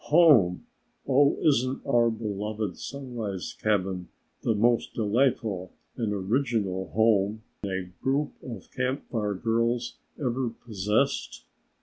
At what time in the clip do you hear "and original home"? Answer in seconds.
5.95-7.43